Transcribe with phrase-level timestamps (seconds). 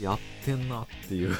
[0.00, 1.30] やってんなっていう。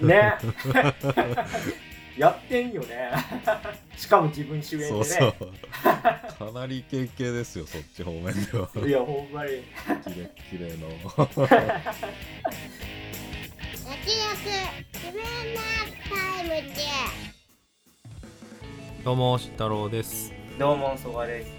[0.00, 0.34] ね。
[2.16, 3.10] やってんよね。
[3.94, 4.90] しかも自分主演でね。
[4.90, 5.34] そうそう。
[5.82, 8.70] かなりイケイケですよそっち方面では。
[8.86, 9.50] いやほんまに。
[10.04, 10.88] キレッキレの。
[13.86, 14.16] 焼き
[14.94, 15.60] 自分の
[16.08, 16.82] タイムで
[19.04, 20.32] どうも慎太郎です。
[20.58, 21.52] どうもそばです。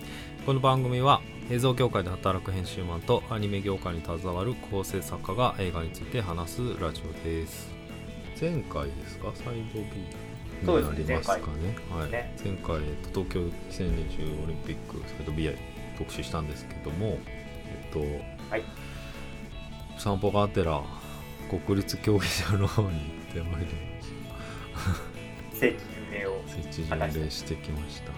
[0.46, 7.69] この番組は映像業界で働く編集マンとアニメ業界に携わる構成作家が映画について話すラジオです。
[8.39, 9.32] 前回ですか？
[9.33, 9.86] サイド B
[10.82, 11.78] になりますかね。
[11.89, 12.36] はい、ね。
[12.43, 15.50] 前回、えっと、東京2020オリンピックサイド B
[15.97, 18.00] 特集したんですけどもえっと、
[18.52, 18.64] はい。
[19.97, 20.83] 散歩がてら
[21.66, 22.96] 国立競技場の方に行
[23.32, 23.71] ってまいりま
[25.54, 25.77] し聖地
[26.11, 28.11] 巡礼をた設置巡礼してきました。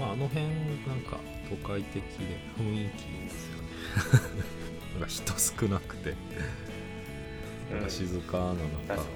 [0.00, 1.18] まああの辺なんか
[1.48, 2.02] 都会的で
[2.58, 3.68] 雰囲気いいですよね。
[4.94, 6.14] なんか人少なくて。
[7.70, 9.06] なんか静かな中、確か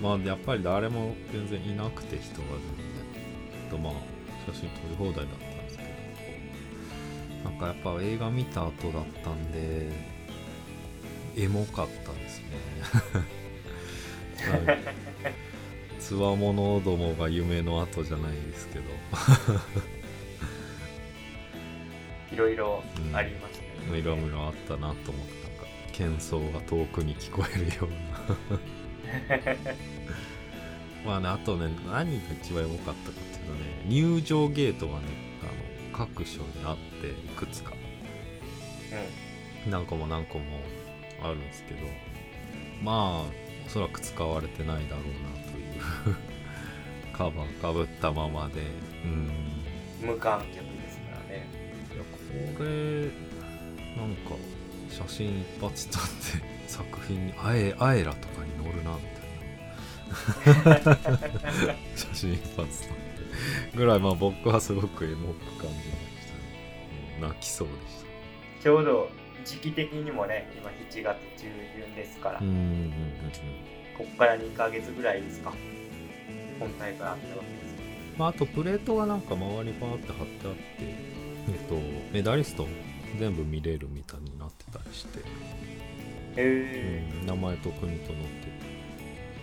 [0.00, 2.60] まあやっぱり誰も全然いなくて人が全
[3.62, 3.70] 然。
[3.70, 3.92] とまあ
[4.46, 5.82] 写真撮り放題だったんですけ
[7.44, 7.50] ど。
[7.50, 9.90] なんかやっぱ映画見た後だったんで
[11.36, 12.46] エモかったですね。
[14.50, 14.72] は
[15.22, 15.46] い
[16.06, 18.84] つわものどもが夢の後じゃないですけど
[22.36, 23.16] いろいろうん。
[23.16, 23.98] ありましたね。
[23.98, 29.66] いろいろあったなと思ってなんか喧騒が遠くに聞こえるような。
[31.06, 35.06] まあねあとね何が一番良かったかっていうとね入場ゲートがね
[35.40, 37.72] あの各所にあっていくつか。
[39.68, 40.44] 何個も何個も
[41.22, 41.80] あるんですけど
[42.82, 43.30] まあ
[43.66, 46.16] おそらく使われてないだろうなという。
[47.16, 48.60] カバーかぶったままで。
[49.04, 49.30] うん
[50.02, 50.14] うん。
[50.14, 50.65] 無観客
[52.64, 53.10] れ
[53.96, 54.34] なんか
[54.90, 59.00] 写真一発撮って作品にあえあえらとかに載るなみ
[60.74, 61.76] たいな。
[61.96, 66.34] 写真一発撮ってぐらいまあ僕はすごくエモく感じました。
[66.34, 66.40] ね
[67.18, 69.08] うん泣きそうでしちょうど
[69.44, 71.46] 時期的にもね今7月中
[71.84, 72.92] 旬ですから、たうんうんうん。
[73.96, 75.52] ここから2ヶ月ぐらいですか。
[76.58, 77.76] 本大会あったわけです
[78.18, 80.60] まあ、あとプレートがなんか周りバーって貼ってあって
[81.48, 81.76] えっと
[82.12, 82.66] メダリスト
[83.18, 85.20] 全部見れるみたいになってたりして。
[85.20, 85.22] へ
[86.36, 88.66] えうん名前と国と載ってて。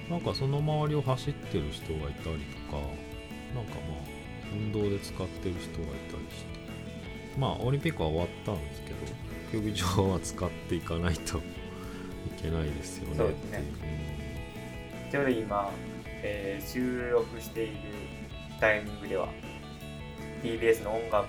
[0.10, 2.78] なんかその周りを走ってる人がいたりとか
[3.56, 4.04] なんかまあ
[4.54, 6.54] 運動で使ってる人がいたりして。
[7.38, 8.96] まあオリンピックは終わったんですけど
[9.52, 11.38] 競技場は使っていかないと
[12.38, 13.16] いけないですよね。
[13.16, 13.64] そううです
[15.12, 15.72] ちょうど今、
[16.22, 17.74] えー収録している
[18.60, 19.30] タイミングでは
[20.44, 21.28] TBS の音楽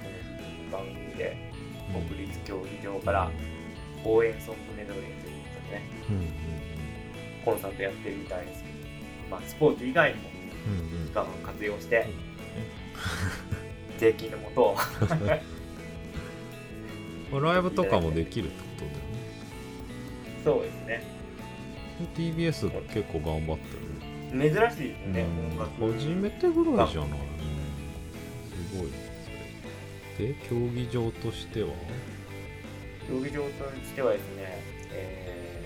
[0.74, 1.36] 番組で
[1.94, 2.08] うん。
[2.08, 3.30] 国立競技場から
[4.04, 5.82] 応援ソングメドレーということでね。
[6.10, 6.24] うんうん
[7.44, 8.74] コンサートやってるみたいですけど、
[9.30, 10.30] まあ、スポーツ以外にも
[10.66, 11.00] うんうん。
[11.00, 12.06] うん時間を活用して
[13.98, 14.76] 税金のもと
[17.40, 19.02] ライブとかもできるってことだよね。
[20.44, 21.02] そうですね。
[22.16, 23.84] TBS 結構頑張ってる。
[24.38, 25.92] ね珍しいですよね音楽。
[25.92, 27.30] 初めてぐらいじゃない、うん、
[28.70, 29.13] すごい
[30.18, 31.68] で競技場としては？
[33.08, 33.50] 競技場と
[33.84, 35.64] してはですね、えー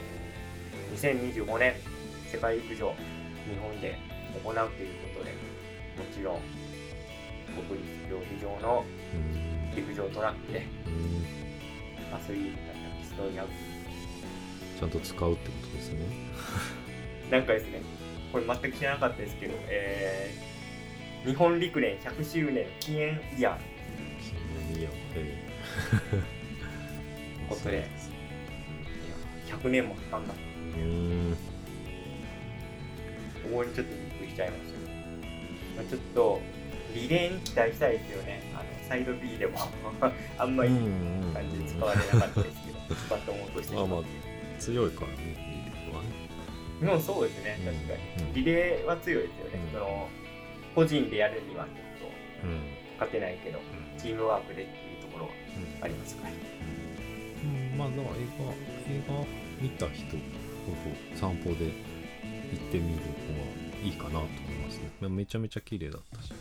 [0.96, 1.74] 2025年
[2.32, 2.92] 世界陸上
[3.46, 3.96] 日本で
[4.42, 4.68] 行うという
[5.14, 5.36] ことでも
[6.16, 6.40] ちろん
[7.68, 9.76] 国立競技場のうん。
[9.76, 12.16] 陸上トラックでうん。
[12.16, 13.48] アスリートたちが競い合う。
[14.80, 16.00] ちゃんと使うってことですね。
[17.30, 17.82] なんかですね
[18.32, 23.77] これ全く知らなかったですけど、えー日本陸連100周年記念イヤー
[26.12, 26.38] ええ
[27.48, 30.34] ことでいや100年もかかんだ。
[30.76, 31.36] うん。
[33.50, 34.92] ここにちょっとびっくりしちゃいましたけど、
[35.76, 36.40] まあ、ちょっと
[36.94, 38.42] リレーに期待したいですよね。
[38.54, 39.58] あのサイド B でも
[40.38, 40.78] あんまりいい
[41.32, 44.06] 感じで使われなかったですけど使って思うとしてしまってまあま
[44.58, 46.08] 強いからねリレーはね。
[46.80, 48.34] でもそうですね確かに、うん。
[48.34, 49.72] リレーは強いですよね、うん。
[49.72, 50.08] その
[50.74, 51.74] 個人でやるにはちょっ
[52.42, 52.60] とうん。
[52.98, 53.60] 勝てないけど
[53.96, 54.87] チームワークでって
[55.80, 56.24] ありますか？
[56.26, 56.34] ら、う
[57.74, 58.44] んまあだから映画
[58.92, 59.26] 映画
[59.60, 60.04] 見た人
[60.66, 63.46] ほど散歩で行ってみるのは
[63.84, 64.26] いいかなと思い
[64.64, 65.08] ますね。
[65.08, 66.32] めちゃめちゃ綺麗だったし。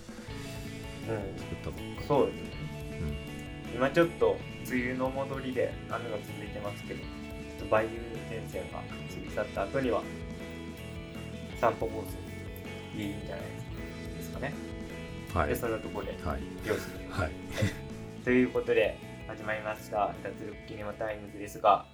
[1.09, 1.39] うん。
[1.39, 2.07] 作ったばっかり。
[2.07, 2.47] そうですね。
[3.75, 4.37] 今ちょっと
[4.69, 8.83] 梅雨の戻りで雨が続いてますけどちょっと梅雨前線が過
[9.23, 10.01] ぎ去った後には
[11.61, 12.17] 散歩コース
[12.97, 13.45] いいんじゃない
[14.17, 14.53] ですかね、
[15.29, 15.49] うん、はい。
[15.49, 16.41] でそんなところではい。
[16.67, 17.31] よろしいですかはい。
[18.23, 18.97] ということで
[19.27, 20.13] 始まりました。
[20.23, 21.85] 脱力キネマタイムズですが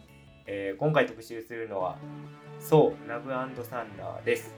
[0.45, 1.97] えー今回特集するのは
[2.29, 3.37] 「ソー ラブサ
[3.83, 4.53] ンダー」です。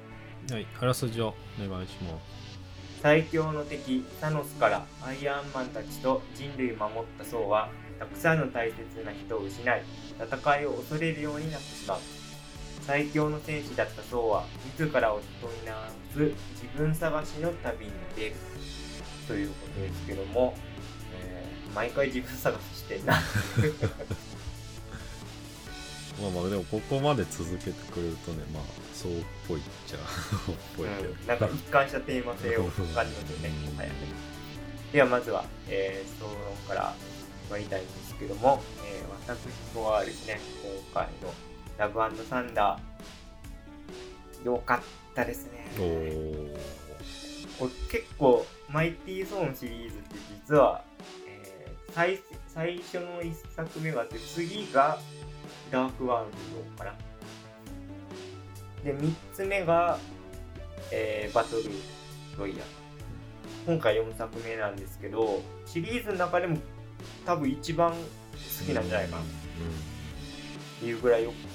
[0.51, 2.45] はいあらすじをお願いします。
[3.01, 9.83] 最強の敵サノスからアイアンマンたちと人類を守ったソーはたくさんの大切な人を失い
[10.19, 11.99] 戦いを恐れるようになってしまう。
[12.81, 14.43] 最強の戦士だったソーは
[14.77, 16.19] 自らを問い直す
[16.61, 18.35] 自分探しの旅に出る。
[19.27, 20.64] ということですけども、えー
[21.75, 23.13] 毎回自分探ししてんな。
[26.21, 28.63] まあまあでもここまで続けてくれるとねまあ
[28.93, 29.97] そうっぽいっちゃ
[30.45, 33.77] そ うっぽいけど、うんなんか一貫したテーマ性を感じますよねうん。
[33.77, 33.89] はい
[34.93, 36.95] ではまずは、えー、総論から
[37.49, 40.39] 参りたいんですけども、えー私のはですね
[40.93, 41.33] 今回の
[41.77, 41.99] 「ラブ
[42.29, 44.81] サンダー」よかっ
[45.13, 45.67] たですね。
[47.59, 50.15] これ結構マイティーソーンシリーズって
[50.47, 50.83] 実は、
[51.24, 51.24] えー
[51.95, 52.19] 最
[52.53, 54.99] 最初の1作目があって次が
[55.71, 56.31] ダークワール
[56.77, 56.93] ドかな。
[58.83, 59.97] で3つ目が、
[60.91, 61.63] えーバトル
[62.37, 62.61] ロイヤル。
[63.65, 66.57] 今回4作目なんですけどシリーズの中でも
[67.25, 67.97] 多分一番好
[68.65, 69.21] きなんじゃないかな。
[69.21, 69.25] っ
[70.81, 71.47] ていうぐらいよくて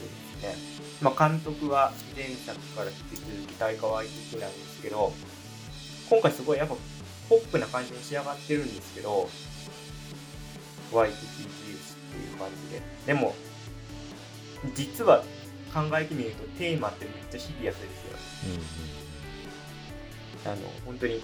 [0.42, 5.12] ですね、まあ、監督は前作から引き続き大川愛的なんですけど
[6.08, 6.74] 今回すごいやっぱ
[7.28, 9.28] ポップな感じに仕上がってるんですけど
[10.92, 12.82] ワイキキジュースっていう感じで。
[13.06, 13.34] でも
[14.74, 15.22] 実は
[15.72, 18.54] 考えてみるとテーマってめっちゃシリアスですよ。
[20.44, 20.56] うんあの
[20.86, 21.22] 本当に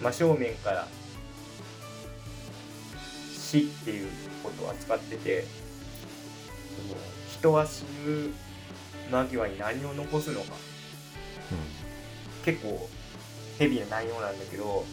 [0.00, 0.88] 真正面から
[3.38, 4.08] 死っていう
[4.42, 5.44] ことを扱ってて
[6.76, 7.00] その
[7.32, 8.32] 人は死ぬ
[9.12, 10.54] 間際に何を残すのか。
[12.44, 12.88] 結構
[13.58, 14.84] ヘビーな内容なんだけど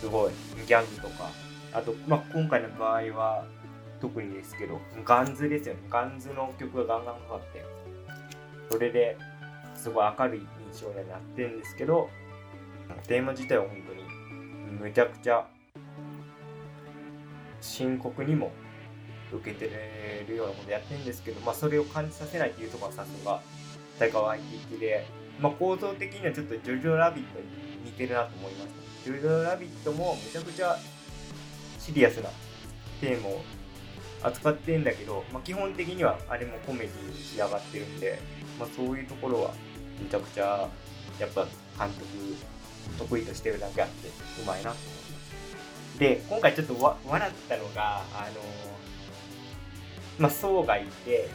[0.00, 0.32] すごい。
[0.66, 1.30] ギャグとか。
[1.72, 3.44] あと、まあ、今回の場合は
[4.00, 5.80] 特にですけどガンズですよね。
[5.88, 7.64] ガンズの曲がガンガンかかって
[8.70, 9.16] それで
[9.74, 10.40] すごい明るい
[10.72, 12.08] 印象にはなってるんですけど
[13.06, 14.02] テーマ自体は本当に
[14.78, 15.46] むちゃくちゃ
[17.60, 18.50] 深刻にも
[19.32, 23.40] 受けてるようなことやってるんですけど、まあ、それを感じさせないっていうところはさすが
[23.98, 25.06] 大川 IT で、
[25.40, 27.46] まあ、構造的にはちょっとジョジョラビットに
[27.84, 29.04] 似てるなと思いました。
[29.04, 30.76] ジョジョラビットもめちゃくちゃ
[31.82, 32.30] シリアスな
[33.00, 33.42] テーマを
[34.22, 38.20] 扱ってるんだけど、まあ、基本的にはあれもコメディに仕上がってるんで、
[38.58, 39.50] まあ、そういうところは
[40.00, 40.68] めちゃくちゃ
[41.18, 41.44] やっぱ
[41.76, 42.06] 監督
[42.98, 44.08] 得意としてるだけあって
[44.42, 45.02] うまいなと思いま
[45.94, 48.40] すで今回ちょっとわ笑ったのがあの
[50.18, 51.28] まあソウがいて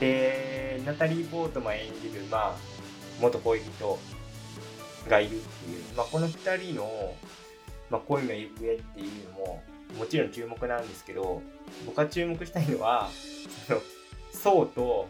[0.00, 2.56] でナタリー・ポートマン演じる、まあ、
[3.20, 3.98] 元恋人
[5.08, 7.14] がいるっていう、まあ、この2人の、
[7.90, 9.62] まあ、恋の行方っていうのも
[9.98, 11.42] もちろん注目なんですけど
[11.84, 13.08] 僕が注目したいのは
[13.66, 13.80] その
[14.32, 15.08] ソウと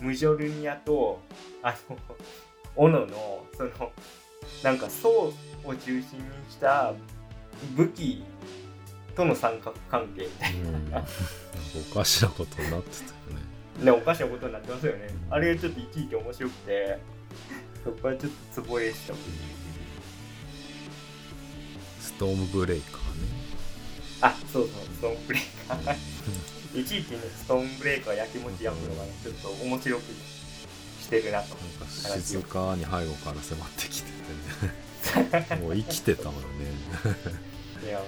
[0.00, 1.20] ムジョルニアと
[1.62, 1.96] あの
[2.76, 3.70] オノのその
[4.62, 5.32] なんかソ
[5.64, 6.04] ウを中心に
[6.50, 6.92] した
[7.76, 8.22] 武器
[9.14, 10.90] との三角関係みたいうん。
[10.90, 11.04] な
[11.92, 13.50] おかしなことになってたよね。
[13.78, 15.08] な、ね、おかしなことになってますよね。
[15.30, 16.98] あれがちょっといちいち面白くて
[17.84, 19.18] そこはちょっとツボでしたス
[22.20, 23.06] トームブレイカーね。
[24.20, 25.96] あそうそうストーンブレイカー。
[26.78, 30.02] いちいちねストーンブレイカーやきもち焼くのがねちょっと面白く
[31.00, 31.54] してるなと。
[31.54, 31.86] なんか
[32.20, 34.16] 静かに背後から迫ってきてて
[35.56, 35.56] ね。
[35.64, 36.48] もう生きてたもんね。
[37.86, 38.02] いや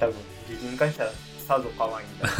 [0.00, 0.16] 多分
[0.48, 1.12] 擬人化したら
[1.46, 2.28] さぞ可愛いんだ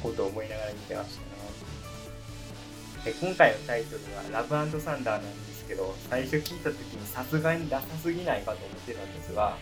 [0.00, 9.56] ことを思いながら見てましたねで今回のタイトルは「ラブサンダー」なんけど最初聞いた時にさすがにダサすぎないかと思ってたんですが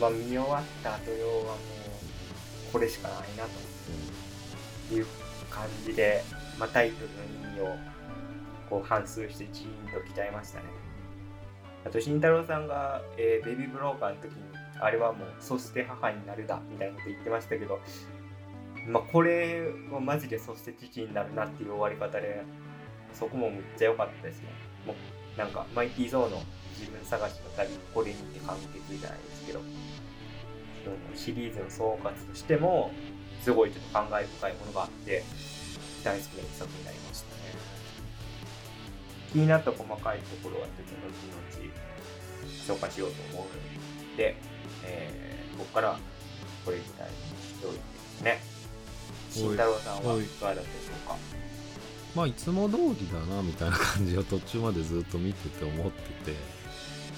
[0.00, 3.44] まあ見終わった後用はもうこれしかないな
[4.88, 5.06] という
[5.50, 6.22] 感じで、
[6.58, 7.08] まあ、タイトル
[7.42, 7.76] の意味を
[8.68, 10.66] こう反数してジーンときちゃいましたね。
[11.84, 14.42] あと慎太郎さんが、えーベビーブローカーの時に
[14.80, 17.80] あれはもうそして母になるだみたいなこと言ってましたけど
[18.86, 22.44] まあこれはマジでそして父になるなっていう終わり方で
[23.12, 24.48] そこもめっちゃ良かったですね。
[24.86, 26.42] もうなんかマイティーゾーの
[26.78, 29.60] 自分探しの旅これにて完結じゃないですけど
[31.14, 32.90] シリーズの総括としても
[33.42, 35.22] すごいちょっと感慨深いものがあって
[36.02, 37.40] 大好きな一作になりましたね。
[39.32, 44.36] 気になった細かいところはちょっと後々紹介しようと思うので、
[44.84, 45.98] えー、ここから
[46.64, 47.84] これ自体にしておいてで
[48.18, 48.40] すね。
[49.30, 51.16] 慎太郎さんはいかがだったでしょうか？
[52.14, 56.36] まあいつも通りだなみたいな感じを途中までずっと見てて思ってて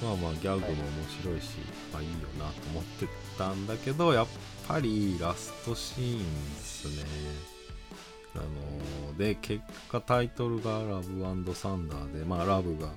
[0.02, 0.74] まあまあギャグも面
[1.22, 1.58] 白いし、
[1.92, 3.06] まあいいよなと思って
[3.38, 4.26] たんだけどやっ
[4.66, 7.52] ぱりラストシーンですね。
[8.34, 11.00] あので結果タイトルが「ラ
[11.34, 12.88] ブサンダーで」まあラブが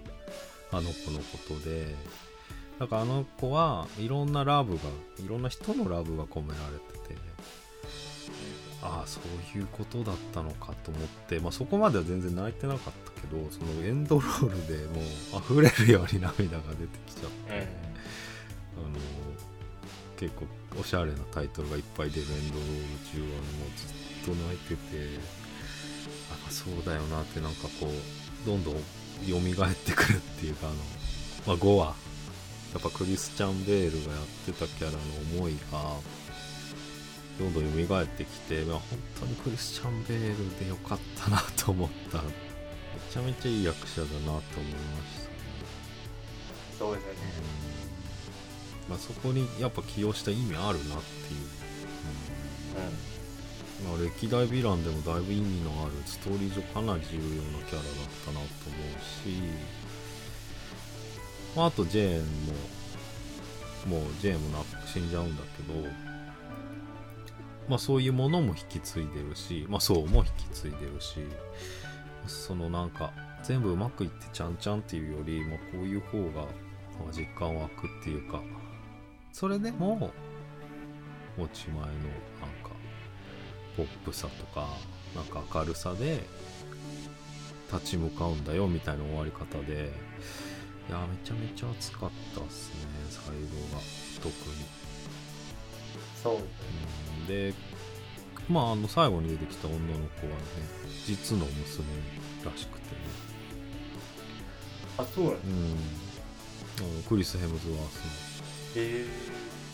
[0.72, 1.94] あの子のことで
[2.80, 4.82] だからあの子はいろんなラブが
[5.20, 6.95] いろんな人のラブが込められて
[8.86, 9.20] ああそ
[9.56, 17.68] ういうことだったのかと思って、まあ、そこまでは全然泣いてなかったけどそのエンドロールでもう溢れるように涙が出てきちゃって、
[18.78, 18.86] うん。
[18.86, 19.00] あの
[20.18, 20.46] 結構
[20.80, 23.90] おしゃれなタイトルがいっぱい出るエンドロール中はもうずっ
[24.26, 25.36] と泣いてて
[26.48, 30.76] あそうだよなってなんかこうどんどん蘇ってくるっていうかあの、
[31.48, 31.86] まあ、5話
[32.74, 34.98] やっぱクリスチャン・ベールがやってたキャラの
[35.38, 35.80] 思いが
[37.40, 42.22] どんどん蘇ってきて、まあ、本当にクリスチャン・ベールでよかったなと思った。
[42.22, 42.30] め
[43.12, 45.30] ちゃめちゃいい役者だなと思いました。
[45.30, 45.36] ね
[46.80, 47.20] そうですよね。
[48.90, 51.42] まあ、そこにやっぱ起用した意味あるなっていう、
[52.76, 53.06] う
[53.84, 57.94] まあ、歴代ヴィランでもだいぶ意味のあるストーリー上かなり重要なキャラだっ
[58.26, 59.42] たなと思うし、
[61.56, 62.26] まあ、あとジェーン
[63.90, 65.74] ももうジェーンもな死んじゃうんだけど
[67.68, 71.20] まあそういうものも引き継いでるしまあそうも引き継いでるし
[72.28, 73.12] そのなんか
[73.44, 78.42] 全部うまくいってちゃんちゃんっていうよりもこういう方がまあ実感湧くっていうか
[79.32, 80.12] それでも
[81.38, 81.92] 持ち前のなん
[82.64, 82.72] か
[83.76, 84.68] ポップさとか
[85.16, 86.24] なんか明るさで
[87.72, 89.92] 立ち向かうんだよみたいな終わり方で
[90.88, 92.76] いやめちゃめちゃ熱かったっすね
[93.10, 93.34] 最後
[93.76, 93.82] が
[94.22, 94.86] 特に。
[96.22, 96.42] そううん
[97.28, 97.54] で
[98.50, 100.40] まああの最後に出てきた女の子はね
[101.06, 101.86] 実の娘
[102.44, 103.02] らしくてね。
[104.98, 105.48] あそうなんです
[106.80, 106.88] うん。
[106.92, 107.80] あのクリス・ヘムズワー
[108.74, 109.06] スへえ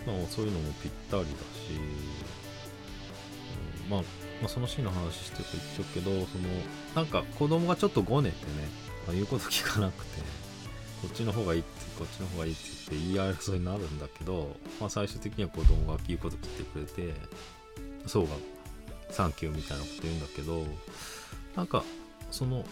[0.08, 1.34] の、まあ、そういうのもぴったりだし、
[3.84, 3.90] うん。
[3.90, 6.48] まあ、まあそのシーンの話してると言っちゃうけどその
[6.96, 8.52] なんか子供がちょっとごねてね、
[9.06, 10.22] まあ、言うこと聞かなくて
[11.02, 17.14] こっちの方がいいってこっちの方がいいって言って言い争いになるんだけど、まあ、最終的には子供が言うこと聞いてくれて
[18.06, 18.32] そうが
[19.10, 20.64] サンキューみたいなこと言うんだけど
[21.56, 21.84] なんか
[22.30, 22.64] その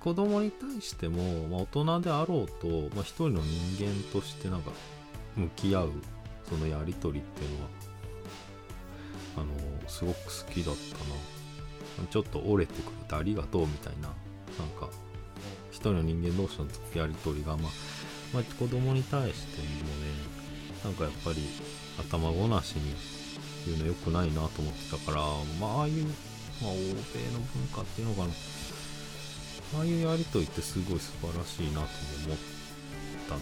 [0.00, 4.70] 子供に対しても、まあ、大人であろうと、まあ、一人の人間としてなんか
[5.36, 5.92] 向き合う
[6.48, 7.70] そのやり取りっていうのは
[9.36, 11.42] あのすごく好きだったな。
[12.10, 14.88] ちょっと折れてくれてありがとうみたいななんか
[15.82, 17.72] 人の人間同士のやり取りが、まあ、
[18.32, 20.14] まあ子供に対してもね
[20.84, 21.42] なんかやっぱり
[21.98, 22.94] 頭ごなしに
[23.66, 25.22] 言うの良くないなと思ってたから、
[25.60, 26.04] まあ、ああいう、
[26.62, 26.86] まあ、欧米
[27.34, 28.28] の文化っていうのかな。
[29.74, 31.86] ああいうやりとりってすごい素晴らしいなとも
[32.26, 32.38] 思っ
[33.28, 33.40] たな。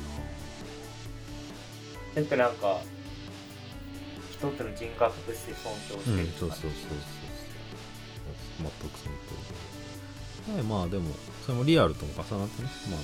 [2.14, 2.80] ちゃんとなんか
[4.30, 6.70] 一つの人格として尊重してうんる、そうそうそうそう。
[8.60, 9.34] 全くその通
[10.48, 10.56] り。
[10.56, 11.14] でまあでも
[11.50, 12.68] それもリアルとも重なってね。
[12.88, 13.00] まあ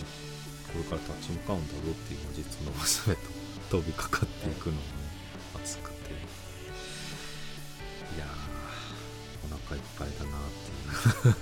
[0.73, 3.23] これから立ち向かうんだろうっていうのを実の娘と
[3.71, 4.83] 飛びかかっていくのがね
[5.57, 6.12] 熱くて。
[6.12, 6.15] い
[8.17, 11.37] やーお腹いっぱいだなっていう。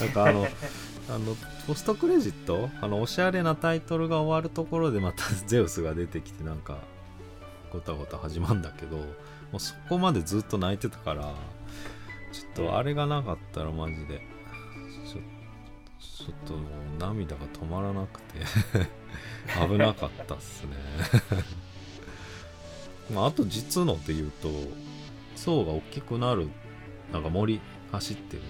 [0.00, 0.48] なんかあの
[1.14, 1.36] あの
[1.66, 2.70] ポストクレジット？
[2.80, 6.78] あのおしゃれなタイトルが終わるところでまた ゼウスが出てきてなんか
[7.70, 9.04] ごたごた始まるんだけども
[9.56, 11.34] うそこまでずっと泣いてたから
[12.32, 14.37] ちょっとあれがなかったらマジで。
[16.28, 18.40] ちょっともう涙が止まらなくて。
[19.66, 20.76] 危なかったっすね。
[23.14, 24.50] まああと実のっていうと
[25.34, 26.50] 層が大きくなる
[27.10, 28.42] なんか森走ってる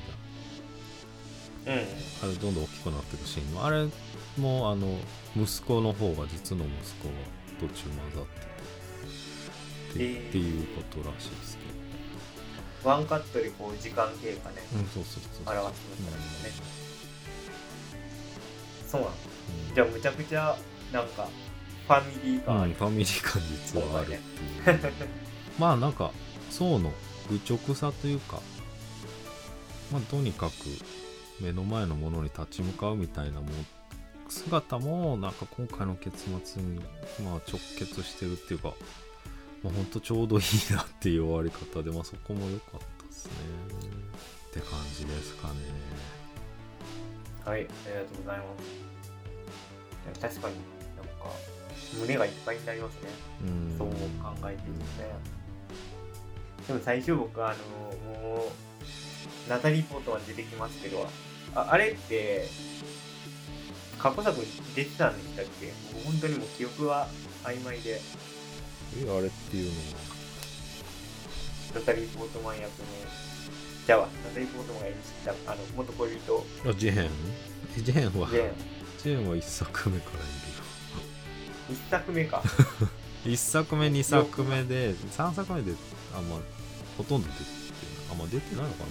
[1.65, 1.77] じゃん。
[1.77, 1.83] うん。
[1.83, 1.89] うん
[2.21, 3.55] あれどんどん大きくなっていくシーン。
[3.55, 3.89] のあれ
[4.37, 4.99] もあの
[5.37, 7.15] 息子の方が実の息子が
[7.61, 8.47] 途中混ざってて。
[8.47, 10.29] って,、えー。
[10.31, 11.63] っていうことらしいですけ
[12.83, 12.91] ど。
[12.91, 14.57] ワンカットでこう時間経過ね。
[14.75, 16.53] うんそうそうそう表してましたね。
[16.57, 16.88] そうなん
[18.89, 20.57] ですうんじゃあむちゃくちゃ
[20.93, 21.29] なんか
[21.87, 22.63] ファミリー感。
[22.65, 24.07] うん、ファミリー感実はある。
[24.07, 25.09] っていう
[25.59, 26.11] まあなんか
[26.51, 26.93] 層の
[27.31, 28.41] 愚直さというか
[29.93, 30.53] まあとにかく
[31.43, 33.49] 目の前のものに立ち向かうみたいなもん
[34.29, 36.79] 姿もなんか今回の結末に
[37.25, 38.75] まあ直結してるっていうか
[39.63, 43.33] まあほんとちょうどいいなっていう終わり方でまあそこも良かったですね。
[44.51, 45.55] って感じですかね
[47.49, 48.45] はいありがとうございま
[50.13, 50.21] す。
[50.21, 50.55] 確かに
[50.97, 51.13] なんか
[51.99, 53.09] 胸がいっぱいになりますね。
[53.43, 53.79] うん。
[53.79, 53.95] そう考
[54.51, 55.15] えてるとね。
[56.67, 61.09] でも最初僕あのもうナタリー・ポートマン出てきますけど
[61.55, 62.49] ああれって
[63.99, 65.67] 過去作に出てたんでしたっけ？
[65.95, 67.09] もう本当にもう記憶は
[67.45, 68.01] 曖昧で。
[69.03, 69.81] えあれっていうの
[71.75, 72.69] ナタリー・ポートマン役の
[73.87, 76.35] じゃあナタリー・ポートが演じたあの元恋人。
[76.35, 77.11] はあジェーン？
[77.77, 78.29] えジェーンは？
[78.31, 78.55] ジェーン。
[79.03, 80.23] ジェーンは1作目からい
[81.75, 82.43] 一作目か。
[83.25, 85.73] るよ1作目2作目で3作目で
[86.17, 86.37] あんま
[86.97, 87.51] ほとんど出てない。
[88.13, 88.91] あんま出てないのかな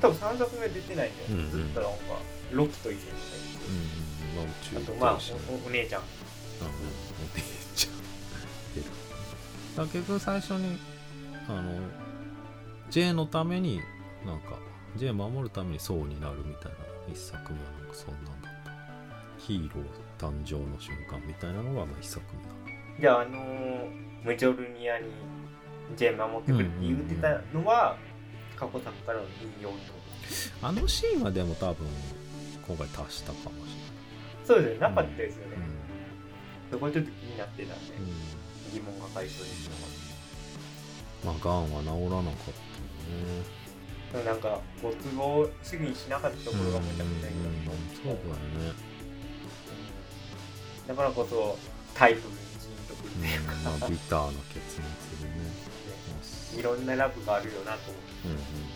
[0.00, 1.50] 多分3作目出てないんだよ、うんうん。
[1.50, 1.98] ずっとなんか
[2.52, 3.02] ロキと一緒に
[3.68, 4.46] うんうん。
[4.46, 5.18] まああとまあ
[5.66, 6.00] お姉ちゃん。
[6.00, 6.04] う
[6.64, 6.70] んお
[7.36, 7.42] 姉
[7.76, 7.92] ちゃん。
[9.76, 10.78] だから結局最初に
[11.48, 11.62] あの
[12.92, 13.80] J のために
[14.26, 14.58] なんか
[14.96, 16.78] J 守るためにそうになるみたいな
[17.10, 18.72] 一作目はなんかそんなんだった。
[19.38, 22.50] ヒーロー誕生の瞬間みたいなのがまあ一作目だ。
[23.00, 25.06] じゃああのームチョルニアに
[25.96, 27.96] ジェーン守ってくれって言ってたのは、
[28.56, 29.76] 過去作からの引用と？
[30.60, 31.88] あのシーンはでも多分
[32.68, 33.74] 今回足したかもし
[34.44, 35.56] そうですよなかったですよね。
[35.56, 35.68] れない、、
[36.70, 38.06] そこちょっと気になってたんで、うん。
[38.74, 39.72] 疑問が解消ですよ
[41.24, 42.71] まあがんは治らなかった
[44.12, 47.42] でもなんかご都合主義にしなかったところがめちゃくちゃいいな。
[47.70, 48.72] とそうだよね
[50.82, 50.88] うん。
[50.88, 51.58] だからこそ
[51.94, 55.40] タイトルにジーンとっていうか、まあビターな結末でね。
[56.60, 58.28] いろんなラブがあるよなと思って。
[58.28, 58.72] うんうん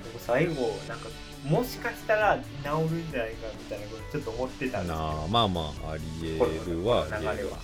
[0.00, 0.54] でも最後
[0.88, 1.08] なんか
[1.44, 5.28] もしかしたら治るんじゃないかみたいなことちょっと思ってたうんんですけど。
[5.28, 7.58] まあまあありえるは流れは。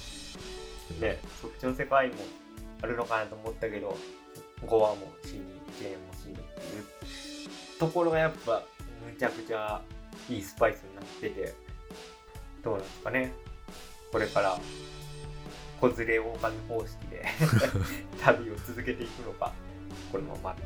[1.01, 2.15] ねそっちの世界も
[2.83, 3.97] あるのかなと思ったけど
[4.65, 5.41] 5話も死に
[5.79, 8.63] ジェーンも死にっていうところがやっぱ
[9.05, 9.81] むちゃくちゃ
[10.29, 11.55] いいスパイスになってて
[12.63, 13.33] どうなんですかね。
[14.11, 14.59] これから
[15.81, 17.25] 子連れ狼方式で
[18.23, 19.53] 旅を続けていくのか。
[20.11, 20.57] このまま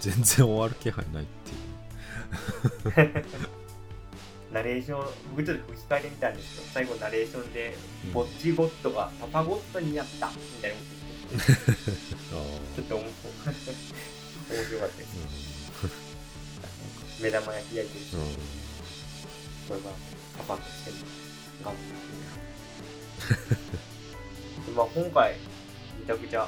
[0.00, 3.24] 全然終わる気配ないっていう。
[4.52, 8.12] ナレーション僕ちょっと吹き替えで見たんですけど最後ナレーションでうん。
[8.12, 10.95] ボッチゴットがパパゴットになったみたいなこと
[11.26, 13.54] ちょっと面白かっ
[14.90, 15.16] たです
[17.22, 18.24] 目玉焼き焼いてるーうん。
[18.34, 18.40] こ
[19.74, 19.90] れが
[20.38, 20.96] パパッとしてる。
[21.64, 21.82] 頑張っ
[24.66, 25.36] て まあ今回
[26.00, 26.46] めちゃくちゃ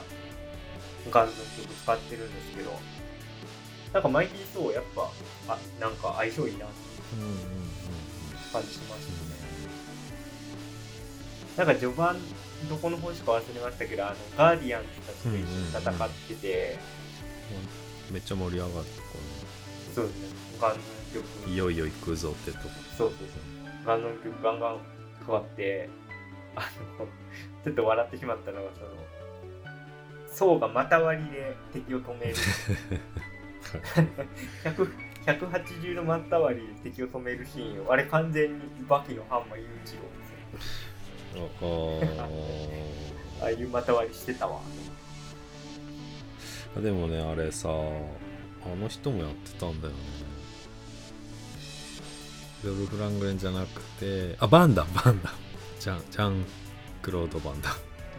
[1.11, 2.79] ガンズの曲使ってるんですけど
[3.95, 5.11] なんかマイティー・ソーやっぱ
[5.49, 6.75] あなんか相性いいなって
[7.15, 7.39] うんうんうん
[8.53, 9.19] 感じしましたね。
[11.57, 12.21] なんか序盤
[12.69, 16.79] どこの本しか忘れましたけどあのガーディアンズたちと一緒に戦ってて、
[18.11, 18.85] うんめっちゃ盛り上がるとこ
[19.95, 20.79] そうですねガンズ
[21.19, 22.65] の曲ねいよいよ行くぞってとこ
[22.99, 23.29] そうそうそう。
[23.87, 24.79] ガンの曲ガンガン
[25.25, 25.89] かかって、
[26.57, 26.63] あ
[26.99, 27.07] の、
[27.65, 28.89] ちょっと笑ってしまったのが、その、
[30.31, 32.35] 層が股割りで敵を止める。
[34.65, 34.91] 100
[35.27, 40.88] 180の股割りで敵を止めるシーンを、あれ完全にバキのハンマー裕次郎ですよ。
[41.37, 41.41] あ
[43.43, 44.61] ああいう股割りしてたわ。
[46.77, 47.73] あでもねあれさあ
[48.77, 49.99] の人もやってたんだよね。
[52.65, 55.33] ドルフ・ラングレンじゃなくてあバンダバンダ。
[55.79, 56.45] ジャンジャン
[57.03, 57.71] クロード・バンダム。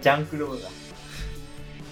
[0.02, 0.70] ジャンクローだ。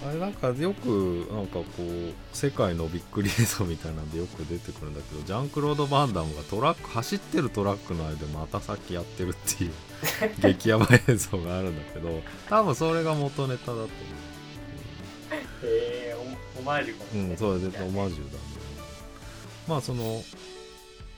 [0.06, 9.72] あれなんかよくなんかこう世界のびっくり映像みたいなんでよく出てくるんだけどジャンクロード・バンダムがトラック走ってるトラックの間でまたさっきやってるっていう
[10.40, 13.88] 激ヤバ映像があるんだけど多分それが元ネタだと思う
[15.62, 18.38] えー、オオマージュかもしれないうん、そう絶対オマージュだね。
[19.66, 20.22] まあその、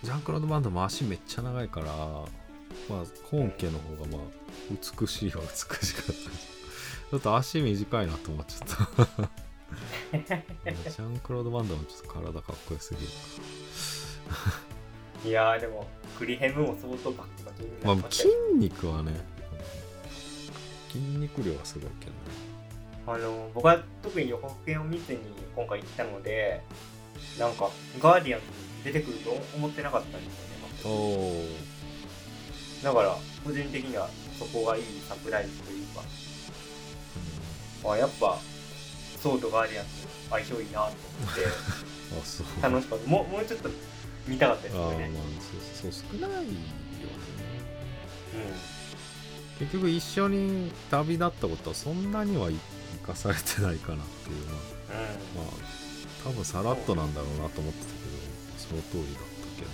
[0.02, 4.20] ジャンクロードバンドも足めっちゃ長いから、まあ本家の方がまあ
[4.70, 6.12] 美しいは美しかった。
[6.12, 8.68] ちょっと足短いなと思っちゃっ
[9.06, 9.30] た。
[10.18, 13.06] ジャンクロードバンドもちょっと体かっこよすぎる
[15.24, 15.86] いやーでも、
[16.18, 19.12] クリヘムも相当バキバキにまあ筋なましたよ肉はね、
[20.88, 22.16] 筋肉量はすごいけどね。
[23.06, 25.18] あの僕は特に予告編を見ずに
[25.56, 26.60] 今回行ったので
[27.38, 28.40] なんかガーディアン
[28.82, 30.94] ズに出てくると思ってなかったんですよね
[32.84, 32.92] おお。
[32.92, 36.02] だから個人的にはそこがいいサプライズというか
[37.92, 38.38] あやっぱ
[39.20, 39.90] ソウとガーディアンズ
[40.30, 40.94] 相性いいなと思っ
[41.34, 41.46] て
[42.20, 42.46] あ、そう。
[42.62, 43.70] 楽しかったもうもうちょっと
[44.26, 44.96] 見たかったですああ、まあ
[45.80, 46.48] そうそう、少ないよね。
[49.58, 52.58] う結局一緒に旅立ったことはそんなには生
[53.06, 55.46] かされてないかなっていうのはんうん。
[55.46, 55.80] まあ
[56.24, 58.10] 多分さらっとなんだろうなと思ってたけど
[58.58, 59.70] その通りだったけど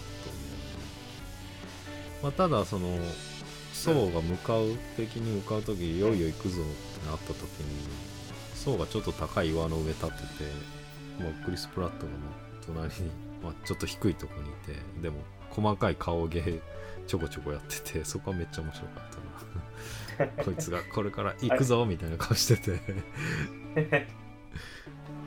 [2.23, 2.89] まあ、ただその
[3.73, 7.89] 宋が向かう敵に向かう時いよいよ行くぞってなった時に
[8.55, 10.25] 宋がちょっと高い岩の上立ってて、
[11.21, 13.11] まあ、クリス・プラットがまあ隣に、
[13.43, 15.19] まあ、ちょっと低いとこにいてでも
[15.51, 16.61] 細かい顔芸
[17.07, 19.27] ちょこちょこやってて そこはめっちゃ面白かったな。
[20.45, 22.81] こいつがこれから行くぞみたいな顔してて。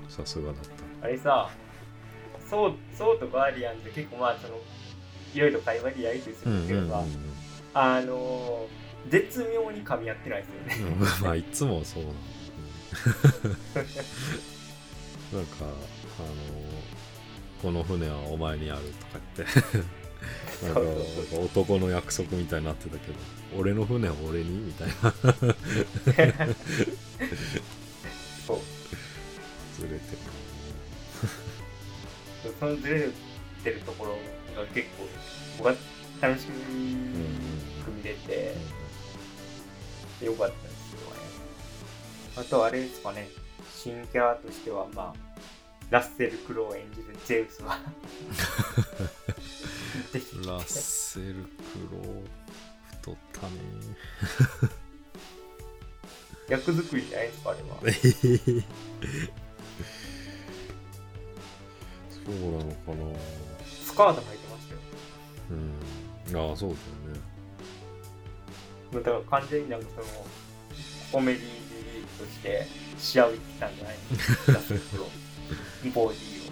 [0.10, 0.64] さすがだっ
[1.02, 1.06] た。
[1.06, 1.50] あれさ
[2.50, 4.60] そうそうとガーディアンって結構まあその
[5.36, 7.04] いろいろ会話でやりとりするんですけどさ、
[7.76, 10.94] あのー絶妙に噛み合ってないですよね。
[11.00, 12.16] うんまあいつもそうなの。
[15.34, 15.74] なんかあの
[17.62, 19.60] この船はお前にあるとか言って。
[20.66, 20.82] なんか
[21.42, 23.14] 男の約束みたいになってたけど
[23.58, 24.94] 俺の船は俺にみたいな。
[28.46, 28.60] そう。
[29.78, 30.00] ずれてる。
[32.60, 33.10] そのずれ
[33.64, 34.18] てるところ
[34.56, 35.08] が結構
[35.58, 35.76] 僕は
[36.22, 38.56] 楽しく組み入れて
[40.26, 41.18] よかったですよね。
[42.36, 43.30] あとあれですかね。
[43.74, 45.29] 新キャラとしてはまあ
[45.90, 47.80] ラッセル・クロウを演じるゼウスは。
[50.46, 51.50] ラッセル・ク
[51.92, 52.24] ロウ
[52.92, 53.56] 太ったね。
[56.48, 57.78] 役作りじゃないですかあれは。
[62.10, 63.20] そうなのかな。
[63.84, 64.80] スカート履いてましたよ。
[65.50, 66.50] うん。
[66.50, 66.82] ああそうだよ
[67.16, 67.22] ね。
[68.94, 70.28] だから完全になんかその
[71.12, 71.44] コメディ
[72.20, 72.68] として
[73.00, 74.18] 仕上げてきたんじゃないの。
[74.54, 75.29] ラッセル・クロウ
[75.94, 76.50] ボディを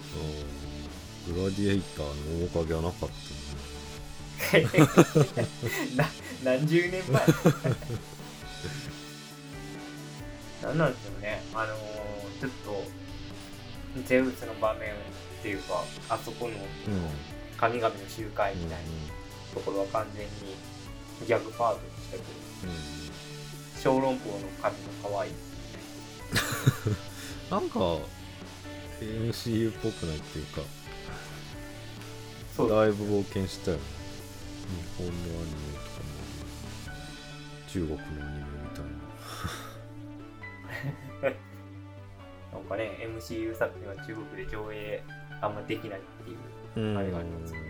[1.28, 4.68] うんグラディエイターの面影はなかったね
[5.96, 6.06] な
[6.44, 7.22] 何十年前？
[10.62, 11.42] なんなんですよね。
[11.54, 11.78] あのー、
[12.40, 12.82] ちょっと
[14.06, 14.94] ゼウスの場面っ
[15.42, 16.58] ていうかあそこのうん
[17.56, 18.84] 神々の集会みたいな
[19.54, 20.30] ところは完全に
[21.26, 22.24] ギャグパートとしてくる
[23.82, 24.18] 小籠包の
[24.62, 25.32] 髪の可愛い。
[27.50, 27.78] なんか
[29.04, 30.62] MCU っぽくないっていうか
[32.56, 33.82] そうだいぶ冒険したよね。
[34.98, 36.10] 日本のアニメとかも
[37.68, 38.84] 中国のアニメみたい
[41.22, 41.38] な。
[42.58, 45.02] んかね MCU 作品は中国で上映
[45.40, 46.30] あんまできないって
[46.80, 47.60] いうなあれがありますね。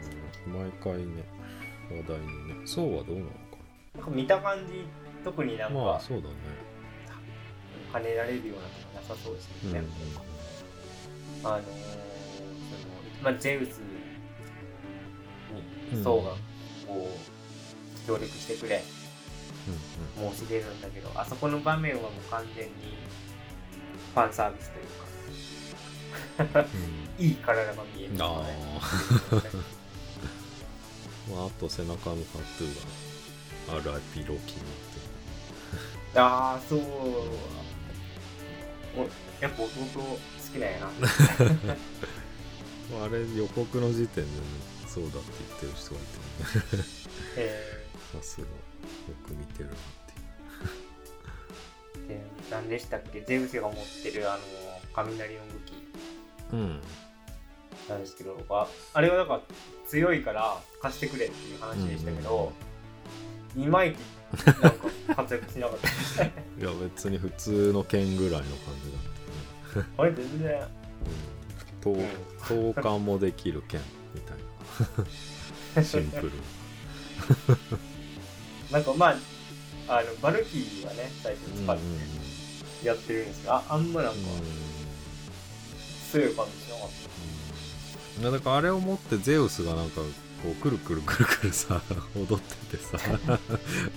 [0.47, 1.25] 毎回ね
[1.91, 2.67] 話題にね。
[2.67, 3.37] そうはどうなのか
[3.97, 4.01] な。
[4.03, 4.85] んか見た感じ
[5.23, 6.35] 特になんなまあかそうだね。
[7.93, 9.89] 兼ねられるようなとこなさそうですうんよね、
[11.45, 11.69] あのーその
[13.23, 13.81] まあ、ゼウス
[15.93, 16.31] にソウが
[16.87, 17.11] こ
[18.05, 18.83] う協力してくれ
[20.19, 22.71] うん申し出るんだけどあそこの場面はもう完全に
[24.15, 24.87] ファンサービスという
[26.47, 26.65] か
[27.19, 27.25] うん。
[27.25, 28.45] いい体が見えるあ
[31.31, 34.49] まあ、あと背中のタトゥーが RIP ローキーになって。
[36.17, 36.79] ああそう。
[36.81, 36.83] お
[39.41, 39.71] やっぱ弟
[40.49, 40.87] 好きなんやな
[43.01, 44.37] ああれ予告の時点で、ね、
[44.87, 46.85] そうだって言ってる人がいてね。
[47.37, 48.49] えさすがよ
[49.27, 49.77] く見てるなっ
[52.07, 52.21] ていう。
[52.21, 53.21] ー、で何でしたっけ？
[53.21, 54.41] ゼウスが持ってるあの
[54.95, 55.73] 雷の武器
[56.53, 56.81] うん。
[57.89, 59.41] なんですけどああれはなんか
[59.87, 62.53] 強いから貸してくれっていう話でしたけど、
[63.57, 63.99] いまいち
[64.47, 64.73] なんか
[65.17, 65.79] 活躍しなかっ
[66.17, 66.25] た。
[66.27, 66.31] い
[66.61, 69.28] や別に普通の剣ぐらいの感じだった
[69.77, 70.61] ねあれ全然。
[70.61, 70.89] うん
[71.81, 71.95] 投
[72.49, 73.81] 投函もできる剣
[74.15, 74.37] みたい
[75.77, 75.83] な。
[75.85, 76.33] シンプル。
[78.73, 79.17] なんかまあ
[79.89, 81.77] あのバルキリーはね最初うん使っ
[82.83, 84.19] てやってるんですけど、ああんまなんか
[86.13, 86.89] 強い感じしなかっ
[88.21, 90.01] いやだからあれを持ってゼウスがなんか
[90.43, 91.81] こうくるくるくるくるさ
[92.17, 92.99] 踊っててさ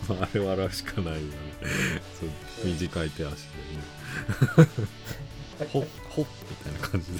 [0.07, 1.27] まああれ笑うしかないよね。
[2.63, 4.69] 短い手足でね
[5.65, 7.19] ほっほっみたいな感じで。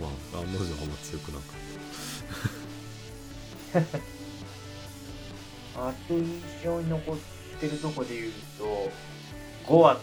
[0.00, 1.44] まあ案の定あんま強くなか。
[3.80, 3.84] っ
[5.74, 7.16] たあと印象に残っ
[7.60, 8.90] てるとこで言うと
[9.66, 10.02] ゴアと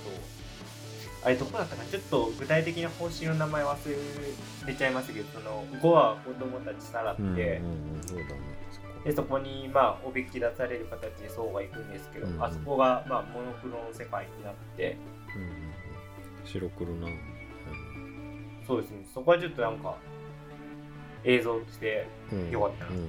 [1.24, 1.90] あれどこだったかな？
[1.90, 3.76] ちょっと具体的な方針の名前忘
[4.68, 7.36] れちゃいましたけどそのゴアは子供たちさらって、うんうんう
[8.00, 8.30] んそうだね。
[8.72, 14.98] そこでそこにまあおびき出される形でソウが行くんですけど、うんあそこがまあモノクロの世界になって
[15.36, 15.67] うんうんうん
[16.52, 16.98] 白黒な。
[16.98, 17.22] んだよね
[18.66, 19.06] そうですね。
[19.14, 19.98] そこはちょっとなんか
[21.24, 22.50] 映像としてうん。
[22.52, 22.92] よかったな。
[22.92, 23.08] うんうんう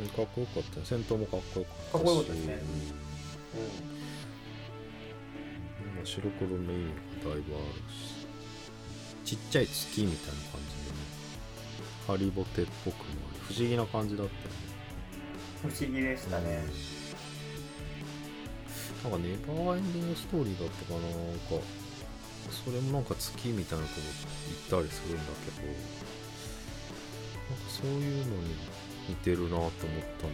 [0.00, 0.80] ん、うん、かっこよかった。
[0.80, 1.92] ね戦闘もかっこよかったし。
[1.92, 2.54] かっこよかったですね。
[2.54, 2.56] う
[5.86, 5.96] ん。
[5.96, 6.68] まあ白黒の意味
[7.24, 8.26] がだいぶあるし。
[9.24, 10.98] ちっちゃい月みたいな感じでね。
[12.06, 13.40] ハリボテっぽくもある。
[13.54, 14.72] 不思議な感じだったよね。
[15.62, 16.64] 不思議でしたね、
[19.04, 21.00] なんかネバーエンディングストーリーだったかな。
[21.02, 21.64] なんか
[22.52, 24.00] それもなんか月みたいなとこ
[24.70, 28.54] 行ったりするんだけどなんかそういうのに
[29.08, 29.86] 似てるなと思った
[30.26, 30.32] の。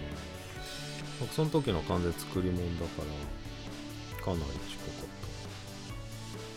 [1.20, 3.02] なんかその時の完全作り物だか
[4.18, 5.18] らかなり近かっ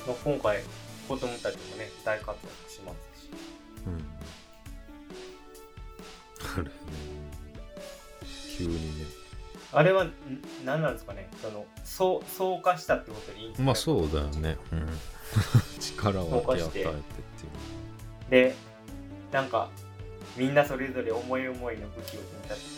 [0.08, 0.63] まあ、今回
[1.08, 3.30] 子供たちもね大活躍しますし。
[3.84, 4.02] たうん。
[6.54, 6.71] あれね。
[8.58, 9.21] 急にね
[9.74, 10.14] あれはん
[10.66, 11.30] 何なんですかね？
[11.42, 14.90] そのそうそう化したってことでいいんですか、ね、まあそうだよね、うん、
[15.80, 16.94] 力を分け与えてってい
[18.28, 18.50] う。
[18.50, 18.56] で
[19.32, 19.70] なんか
[20.36, 22.20] みんなそれぞれ思い思いの武器を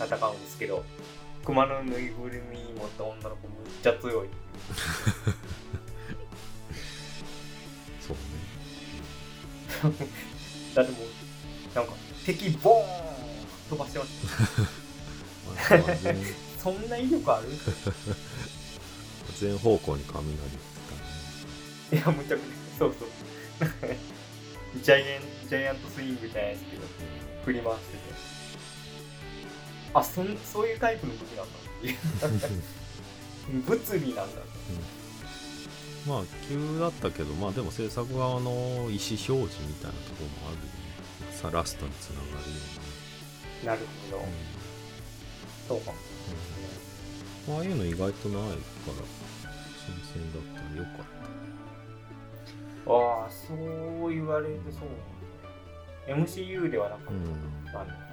[0.06, 0.84] 戦うんですけど
[1.46, 4.30] 熊のぬいぐるみ持った女の子むっちゃ強い。
[8.00, 8.24] そうね。
[10.76, 11.94] だってもうなんか
[12.26, 12.88] 敵ボーン
[13.70, 14.62] 飛ばしてます。
[15.72, 16.16] まあまあ全
[16.64, 17.48] そんな威力ある？
[19.40, 20.38] 全方向に雷っ
[21.90, 23.10] ていやむちゃくちゃそうそう。
[24.82, 26.84] ジャイアンジャイアントスイングじゃないですけど
[27.46, 28.00] 振り回してて。
[29.94, 31.98] あそんそういうタイプの武器なんだっていう。
[32.20, 32.40] たね
[33.68, 34.42] 物理なんだ
[36.08, 41.38] まあ急だったけどまあでも制作側の意思表示みたいなところもあるよね。
[41.42, 42.56] さラストにつながるよ
[43.66, 43.74] な。
[43.76, 44.28] るほど、うな、
[45.68, 45.82] そう。
[45.82, 45.98] かも
[47.48, 48.58] うんまあああいうの意外とないから
[49.86, 51.24] 新鮮だったらよかっ
[52.86, 54.90] ああそう言われるとそう
[56.10, 57.12] なんだ MCU ではなかった。
[57.72, 58.04] た、うん、あの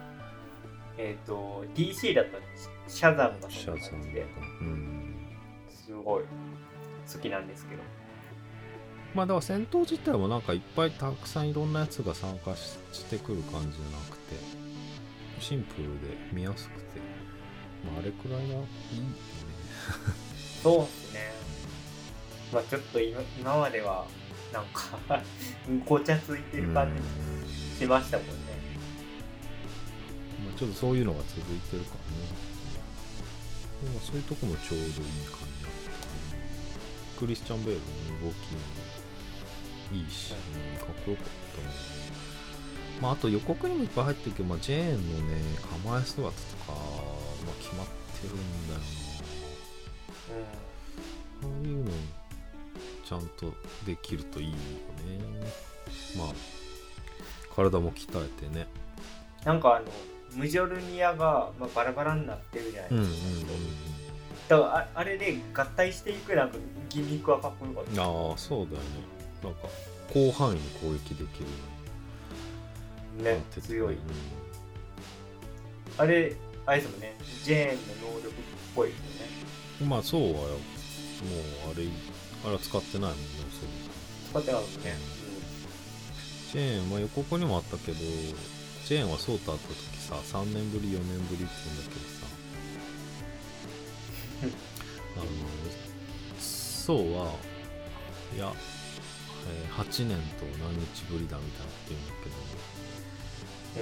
[0.97, 2.43] えっ、と DC だったら
[2.87, 4.27] シャザムがシそんな感じで
[4.61, 5.17] うん。
[5.69, 6.25] すごい
[7.13, 7.83] 好きなんですけど。
[9.15, 14.37] まあだから戦闘自体もなんかいっぱいたくさんいろんなやつが参加ししてくる感じじゃなくて
[15.41, 17.01] シンプルで見やすくて
[17.85, 18.67] まああれくらいがいいよね
[20.63, 21.21] そうですね。
[22.53, 24.07] まあちょっと今今までは
[24.53, 24.99] なんか
[25.87, 26.91] ごちゃついてる感
[27.79, 28.33] じしましたもんね。
[30.45, 32.51] まあ、ちょっとそういうのが続いてるからね。
[33.83, 36.41] でもそういうとこもちょうどいい感じだったね
[37.19, 38.59] クリスチャン・ベールの動きも
[39.93, 41.69] いいし、うんかっこよかったね
[43.01, 45.37] まああと予告にもいっぱい入ってるけど、まあ、ジェーンのね
[45.85, 46.33] 構え姿と
[46.71, 46.75] か、
[47.45, 48.85] まあ、決まってるんだよな。
[51.43, 51.91] こういうの
[53.05, 53.27] ちゃん。
[53.37, 53.53] と
[53.87, 54.61] できるといいよね
[56.17, 56.29] まあ
[57.55, 58.67] 体も鍛えてね
[59.45, 59.61] なん。
[59.61, 59.87] かあの
[60.35, 62.99] ムジョルニアが、まあ、バラバラになってるじゃないうん。
[62.99, 63.05] うん。
[63.05, 63.13] うん、
[64.49, 66.51] だからああれで合体していくなん。
[66.51, 68.85] かギミックはかっこよかったああそうだよね
[69.43, 69.55] なん。
[69.55, 69.61] か
[70.13, 71.47] 広範囲に攻撃できる
[73.25, 74.01] ね強いうん。
[75.99, 77.17] あれあれですもんね。
[77.45, 78.33] ジェーンの能力っ
[78.75, 79.31] ぽいですよね。
[79.89, 80.45] まあそうはよも
[81.69, 81.87] うあれ
[82.45, 83.69] あれは使ってないもんねそう
[84.31, 84.97] 使ってなかったね、
[86.53, 92.27] ジェーン、まあ、予告にもあったけどジェーンはソータ会った時さ3年ぶり4年ぶりって言うんだけどさ。
[95.17, 95.27] あの
[96.39, 97.35] ソーは
[98.35, 98.53] いや、
[99.49, 102.37] えー8年と何日ぶりだみたいなこと言うんだけど。
[102.37, 102.90] うん
[103.75, 103.79] そ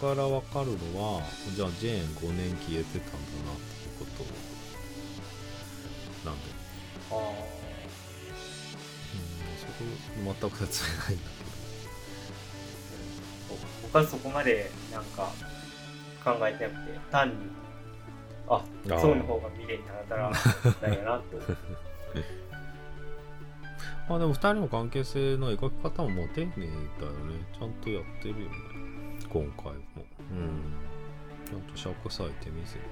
[0.00, 1.22] こから分かるのは
[1.56, 4.24] じゃあジェーン5年消えてたんだなっていうこと
[6.28, 6.42] なんで、
[7.10, 7.24] あうん、
[9.58, 9.72] そこ
[10.40, 11.24] 全く説明ないんだ
[13.48, 15.32] そう僕はそこまでなんか
[16.22, 17.34] 考えてなくて単に
[18.46, 20.30] あけどそうの方が未練になったら
[20.82, 21.36] だよなって。
[21.44, 21.48] 思う
[24.06, 26.76] まあでも2人の関係性の描き方ももう丁寧だよね。
[27.58, 28.84] ちゃんとやってるよね
[29.34, 29.72] 今回も。
[30.30, 30.84] うん
[31.44, 32.86] ちゃんと尺割いて見せてて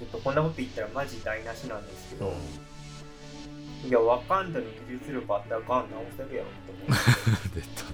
[0.00, 2.32] ちょっとこんなこと言ったらマジ台無しなんですけど、ね
[3.84, 6.88] いやワカンダの技術力あったらガン直せるやろって思う。
[7.54, 7.84] 出た出た。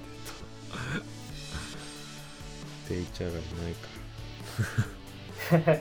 [2.89, 3.89] テイチャーがいないか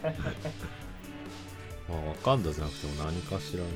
[0.02, 0.12] ら。
[1.96, 3.70] まあわかんだじゃなくても何かしらね。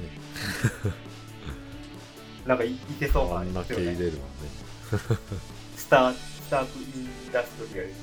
[2.46, 4.20] なんかいいけそうなあんだけ入れるわね。
[5.78, 8.00] スタースタークインダストリアルです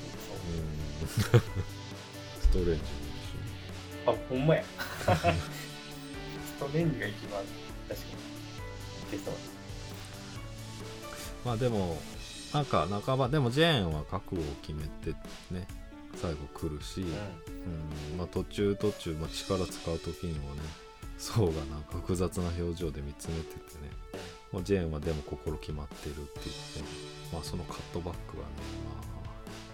[1.32, 1.40] うん。
[2.42, 2.84] ストレンジもいいし
[4.04, 4.68] あほんまやス
[6.58, 7.44] トレンジが一番。
[7.88, 9.34] 確かにいけそう
[11.44, 12.00] まあでも
[12.52, 15.16] なんか半ばでもジェーンは覚悟を決めて
[15.52, 15.68] ね
[16.20, 17.08] 最後来るし、うう
[18.14, 18.18] ん。
[18.18, 20.62] まあ、途中途中、まあ、力使う時にもね
[21.16, 23.90] ソウがなんか複雑な表情で見つめててね、
[24.52, 26.92] まあ、ジェーンはでも心決まってるって言って、
[27.32, 28.48] まあ、そのカットバックがね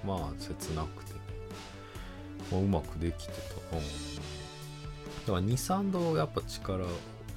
[0.05, 1.13] まあまあ切なくて、
[2.53, 3.33] まあ、うまくできて
[3.71, 3.81] た、う。
[3.81, 3.91] ん、だ
[5.27, 6.87] から23度やっぱ力を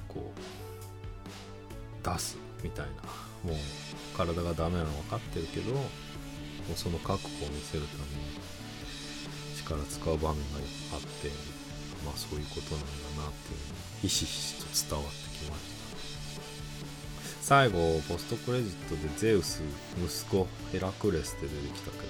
[0.08, 3.32] こう出すみたいな。
[3.44, 3.56] もう
[4.16, 5.84] 体がダメなの分かってるけどもう
[6.76, 8.38] その覚悟を見せるために
[9.58, 10.58] 力使う場面が
[10.94, 11.28] あって
[12.04, 12.84] まあそういうことなん
[13.16, 15.81] だなっていうのがひしひしと伝わってきました。
[17.42, 19.64] 最後ポストクレジットでゼウス
[19.98, 22.04] 息子ヘラクレスって出てきたけど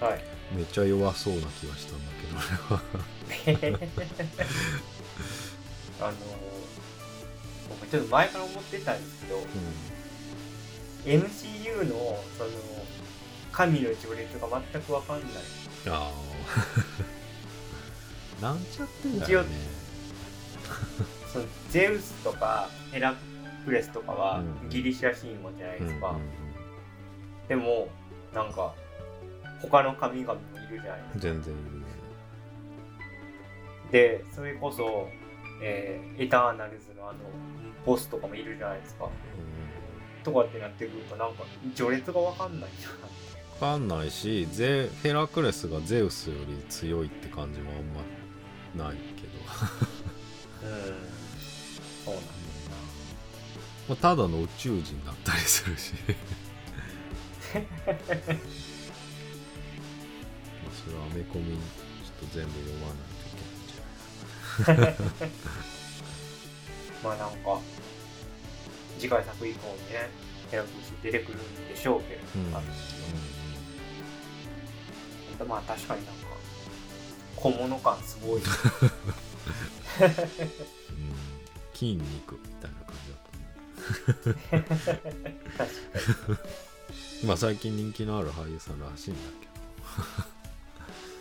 [0.00, 0.06] さ。
[0.06, 0.24] はい。
[0.56, 2.38] めっちゃ弱そうな気がしたんだけど
[3.46, 3.80] 俺は。
[6.00, 6.12] あの
[7.68, 9.42] 僕ちょっと前から思ってたんですけどう
[11.04, 11.94] MCU の
[12.38, 12.50] その
[13.52, 15.28] 神の序列が全く分かんない。
[15.28, 15.34] ん
[15.92, 16.12] ああ
[18.40, 19.48] なんちゃってんだよね。
[21.30, 23.29] そのゼウスとかヘラク
[23.68, 24.68] レスとかはうん。
[24.68, 26.16] ギリシャ神話じゃないですか、
[27.48, 27.88] でも
[28.32, 28.74] なんか
[29.60, 31.14] 他の神々もいるじゃないですか。
[31.14, 31.86] うん全然いるね。
[33.90, 35.08] でそれこそ、
[35.62, 37.18] えーエターナルズのあの
[37.84, 39.08] ボスとかもいるじゃないですか。
[40.22, 41.44] とかってなってくるとなんか
[41.74, 42.86] 序列が分かんないなって
[43.58, 49.32] 分かんないしゼヘラクレスがゼウスより強いって感じもあんまないけど。
[50.62, 51.20] うん。
[52.04, 52.24] そうなん
[53.90, 55.94] まあただの宇宙人だったりするし。
[57.56, 57.64] まあ
[60.84, 65.02] それはアメコミちょっと全部読まないといけないんじゃないか
[67.02, 67.60] まあなんか
[68.96, 70.08] 次回作以降にね
[70.52, 72.62] ヘラクレス出てくるんでしょうけれど、うんあ
[75.40, 76.26] のまあ確かになんか
[77.34, 78.42] 小物感すごい。
[78.44, 78.46] うん。
[81.74, 83.09] 筋肉みたいな感じ
[87.26, 89.48] まあ最近人気のある俳優さんらしいんだけ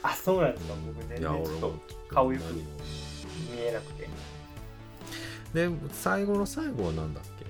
[0.03, 1.19] あそうなんですかど僕全然。
[1.19, 1.45] いや俺も。
[1.45, 1.79] ちょっと
[2.15, 2.63] 顔よく見
[3.57, 4.07] えなくて。
[5.53, 7.45] で最後の最後は何だっけ？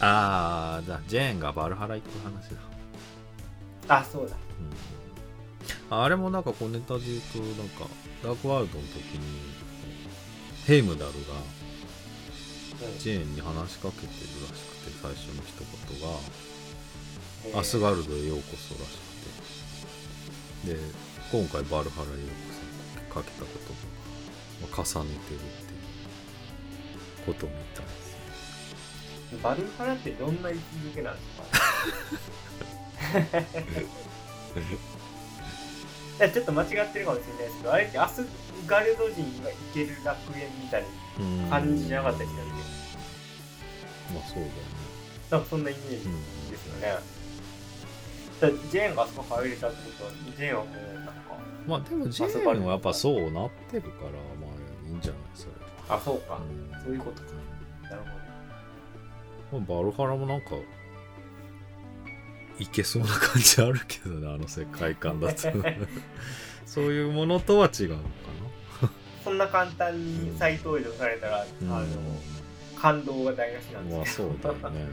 [0.00, 2.48] ああだジェーンがバルハラ行く話
[3.86, 4.34] だ、あそうだ。
[5.90, 7.86] うん、あれもなんか小ネタで言うとなんか
[8.22, 9.02] ダークワールドの時に
[10.66, 11.14] ヘイムダルがうん
[12.98, 14.10] ジェーンに話しかけてる
[14.48, 16.18] らしくて最初の一言が
[17.46, 17.58] えー。
[17.60, 19.02] アスガルドへようこそらしく
[20.66, 20.74] て。
[20.74, 20.78] で
[21.32, 23.72] 今回バルハラへようこそかけた言葉
[24.62, 31.26] が、まあ、重ねてるっていうことみたいですバルハラってどんな位置づけなんです
[33.32, 33.38] か？
[33.40, 33.42] い
[36.22, 38.26] やちょっと間違ってるかもしれないですけどあれってアス
[38.66, 40.84] ガルド人が行ける楽園みたい
[41.42, 44.52] な感じじゃなかったりしたっけまあそうだよね。
[45.30, 46.94] なんかそんなイメージうんですよね、
[48.40, 51.12] だからジェーンがあそこ入れたってことはジェーンはもうなんか
[51.66, 55.52] まあでもジェーンはやっぱそうなってるからまあいいんじゃないそれ。
[55.88, 56.84] あそうか、うん。
[56.84, 57.28] そういうことか。
[57.90, 58.02] なる
[59.50, 59.58] ほど。
[59.64, 60.50] まあバルハラもなんか
[62.62, 65.48] いけそうな感じあるけどねあの世界観だと。
[66.64, 68.02] そういうものとは違うのか
[69.24, 71.86] そ んな簡単に再登場されたら、な、あの
[72.80, 74.86] 感動が台無しなんまあですけそうどだよね。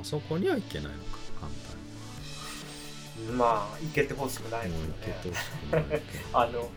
[0.00, 5.38] あそこにはいけないのか簡まあ行けてほしくない単にですよね。
[5.70, 6.38] もういけてほしくないけど。
[6.38, 6.70] あの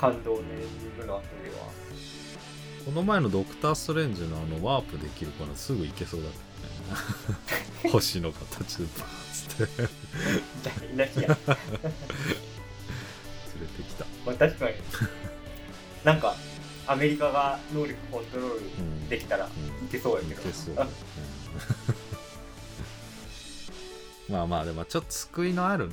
[0.00, 1.70] 感動のエンディングの後では。
[2.84, 6.44] この前のドクター・ストレンジのあのワープできるからすぐ行けそうだったね
[7.90, 9.88] 星の形でバーッつって。
[10.88, 11.34] 連台無しやれ
[13.66, 14.76] てきた、まあ確かに。
[16.04, 16.34] なんか
[16.86, 19.48] アメリカが能力コントロールうんできたらう
[19.82, 19.86] ん。
[19.86, 20.74] いけそうやけど、いけそう。
[20.74, 20.90] だね
[24.28, 24.34] うん。
[24.34, 25.90] まあまあでもちょっと救いのある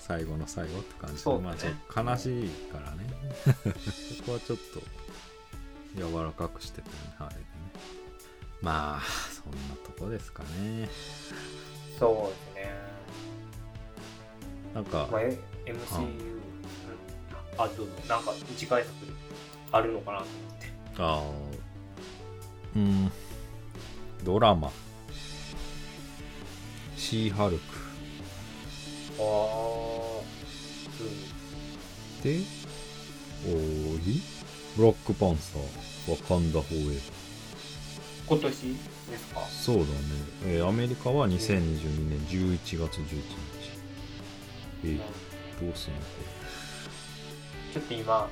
[0.00, 1.38] 最後の最後って感じで、ね。
[1.38, 2.98] まあちょっと悲しいからね。
[4.18, 4.80] そこはちょっと
[5.96, 7.46] 柔らかくしててねあれでね。
[8.60, 9.02] まあ
[9.50, 10.88] そんなとこですかね。
[11.98, 12.72] そうですね。
[14.74, 15.36] なんか、まあ、え
[15.66, 16.08] MCU、うん。
[17.58, 17.92] あどうぞ。
[18.08, 18.94] なんか次回作
[19.72, 20.70] あるのかなと思って。
[20.98, 22.78] あー。
[22.78, 23.12] うん。
[24.24, 24.70] ドラマ。
[26.96, 27.62] シーハルク。
[29.18, 29.24] ああ
[31.00, 32.22] うん。
[32.22, 32.40] で
[33.46, 34.22] おーい？
[34.76, 37.00] ブラックパンサーワカンダホーエ
[38.28, 38.76] 今年？
[39.10, 39.40] ですか？
[39.48, 39.88] そうだね、
[40.46, 43.30] えーアメリカは2022年11月11日。
[44.84, 45.02] えーど。
[45.70, 45.98] うすんの？
[46.00, 46.04] こ
[47.74, 48.28] ちょっと今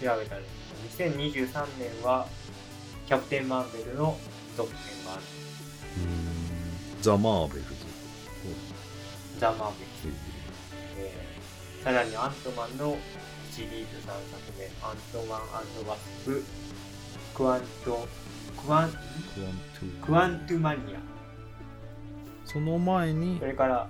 [0.00, 0.48] 調べたんで
[0.90, 2.26] すけど2023年は
[3.06, 4.16] キャプテン・マーベルの
[4.56, 5.22] 続編がある。
[5.22, 7.02] れうーん。
[7.02, 7.68] ザ・マーベルズ。
[9.38, 10.16] ザ・マーベル、
[10.98, 11.84] えー。
[11.84, 12.96] さらにアントマンの
[13.52, 14.14] シリーズ3作
[14.58, 15.40] 目アントマン
[15.88, 16.42] ワスプ
[17.34, 18.06] クワント
[18.64, 20.98] クワンクワントゥクワントゥマニア。
[22.44, 23.88] その前にそれから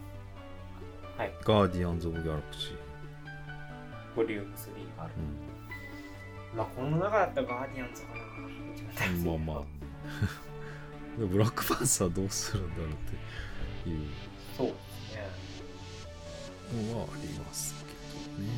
[1.16, 1.32] はい。
[1.44, 2.74] ガーディアンズ・オブ・ギャラクシー、
[4.14, 5.12] ボリューム3がある。
[6.52, 6.56] うん。
[6.56, 8.18] まあ、この中だったらガーディアンズかな。
[9.24, 11.20] まあまあ。
[11.20, 12.92] で ブラックパンサーどうするんだろうっ
[13.84, 14.06] ていう。
[14.56, 15.48] そうですね。
[16.92, 17.92] のはありますけ
[18.36, 18.50] どね、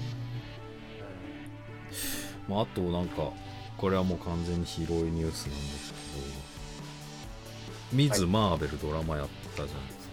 [2.49, 3.33] まあ、あとなんか
[3.77, 10.09] これはもう完全に広いニュースなんですけどミズ・マーベルドラマやったじゃないです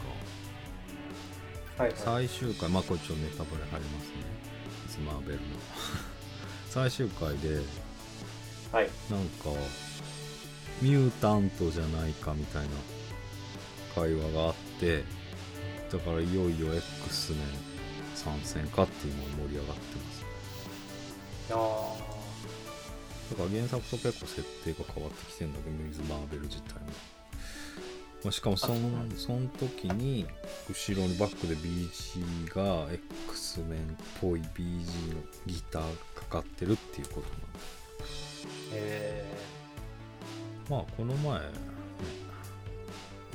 [1.78, 2.28] か、はい、はい。
[2.30, 4.14] 最終回まあこれちょっとネタバレ入りますね。
[4.86, 5.40] ミズ・マーベルの。
[6.70, 7.62] 最終回で
[8.72, 8.90] はい。
[9.10, 9.50] なんか
[10.82, 12.70] ミュータントじゃないかみたいな
[13.96, 15.04] 会話があって
[15.92, 17.42] だからいよいよ X メン
[18.16, 20.26] 参戦かっていうのが盛り上がってます。
[21.50, 21.97] あ
[23.30, 26.80] だから原作と結構設定が変わってきてんだけどミズ・マーベル自体も、
[28.24, 28.80] まあ、しかもそのあ
[29.18, 30.26] その時に
[30.70, 32.88] 後ろにバックで BG が
[33.28, 33.84] X メンっ
[34.22, 35.84] ぽい BG のギター
[36.16, 37.46] かかってるっていうことなんだ。
[38.72, 38.76] ー。
[38.76, 39.26] へ
[40.70, 41.46] まあこの前、ね、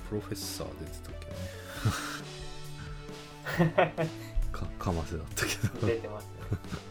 [0.09, 1.27] プロフェッサー出てたけ
[3.65, 4.11] どね。
[4.53, 5.87] かかませだったけーど。
[5.87, 6.31] 出てますね。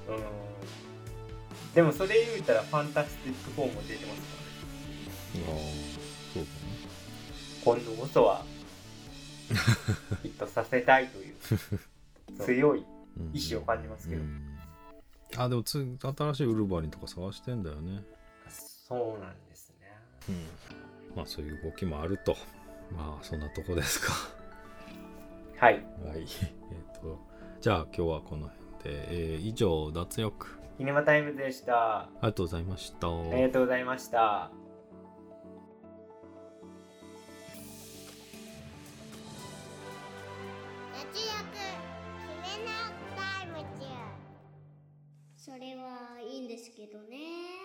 [0.10, 0.81] うん。
[1.74, 4.36] でもそれ言うたらファンタスティック4も出てますか
[5.36, 5.48] らね。
[5.48, 5.56] ああ
[6.34, 6.50] そうだね。
[7.64, 8.44] 今度こそは
[10.24, 11.36] ヒットさせたいという
[12.44, 12.86] 強い
[13.18, 14.22] うん意志を感じますけど。
[14.22, 14.58] うん。
[15.38, 18.04] あでもつ新しいウルヴァリンとか探してんだよね。
[18.50, 19.88] そうなんですね。
[20.30, 21.16] うん。
[21.16, 22.36] まあそういう動きもあると。
[22.92, 24.12] まあそんなとこですか。
[25.58, 25.76] はい。
[26.06, 26.20] はい。
[26.20, 27.18] えっ、と
[27.62, 28.66] じゃあ今日はこの辺
[28.96, 32.00] で、えー以上脱力キネマタイムズでした。
[32.00, 33.08] ありがとうございました。
[33.08, 34.50] ありがとうございました。
[40.92, 42.72] 脱力決めな
[43.16, 43.86] タイム中。
[45.38, 47.61] それはいいんですけどね